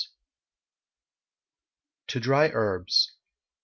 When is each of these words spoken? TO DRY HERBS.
TO 2.07 2.19
DRY 2.19 2.47
HERBS. 2.49 3.11